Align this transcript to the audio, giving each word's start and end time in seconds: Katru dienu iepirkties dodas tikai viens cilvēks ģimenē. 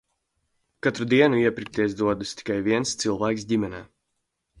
Katru 0.85 1.05
dienu 1.11 1.41
iepirkties 1.41 1.93
dodas 1.99 2.31
tikai 2.39 2.57
viens 2.69 2.95
cilvēks 3.05 3.47
ģimenē. 3.53 3.83